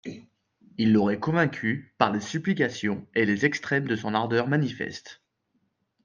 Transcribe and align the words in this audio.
Il 0.79 0.93
l'aurait 0.93 1.19
convaincue 1.19 1.93
par 1.99 2.11
des 2.11 2.21
supplications 2.21 3.05
et 3.13 3.23
les 3.27 3.45
extrêmes 3.45 3.87
de 3.87 3.95
son 3.95 4.15
ardeur 4.15 4.47
manifeste. 4.47 5.21